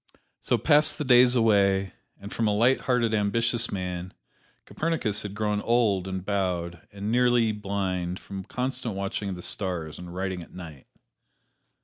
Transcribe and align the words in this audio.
So 0.41 0.57
passed 0.57 0.97
the 0.97 1.03
days 1.05 1.35
away, 1.35 1.93
and 2.19 2.33
from 2.33 2.47
a 2.47 2.55
light 2.55 2.81
hearted, 2.81 3.13
ambitious 3.13 3.71
man, 3.71 4.15
Copernicus 4.65 5.21
had 5.21 5.35
grown 5.35 5.61
old 5.61 6.07
and 6.07 6.25
bowed, 6.25 6.81
and 6.91 7.11
nearly 7.11 7.51
blind 7.51 8.17
from 8.19 8.43
constant 8.45 8.95
watching 8.95 9.29
of 9.29 9.35
the 9.35 9.43
stars 9.43 9.99
and 9.99 10.11
writing 10.11 10.41
at 10.41 10.55
night. 10.55 10.87